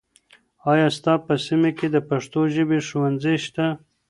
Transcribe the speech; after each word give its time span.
آیا 0.71 0.87
ستا 0.97 1.13
په 1.25 1.33
سیمه 1.45 1.71
کې 1.77 1.87
د 1.91 1.97
پښتو 2.09 2.41
ژبې 2.55 2.79
ښوونځي 2.87 3.35
شته؟ 3.45 3.65